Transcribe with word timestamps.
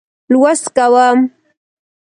لوست 0.31 0.65
کوم. 0.77 1.19